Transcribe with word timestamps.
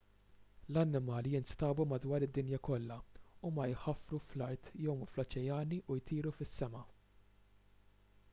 l-annimali 0.75 1.33
jinstabu 1.33 1.83
madwar 1.91 2.25
id-dinja 2.27 2.61
kollha 2.69 2.97
huma 3.49 3.67
jħaffru 3.73 4.21
fl-art 4.31 4.73
jgħumu 4.79 5.11
fl-oċeani 5.13 5.81
u 5.97 6.01
jtiru 6.01 6.37
fis-sema 6.39 6.85